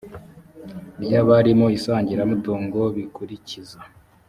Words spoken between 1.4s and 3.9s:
mu isangiramutungo bikurikiza